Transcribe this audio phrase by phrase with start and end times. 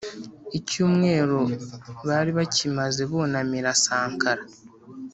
[0.59, 1.39] icyumweru
[2.07, 4.43] bari bakimaze bunamira sankara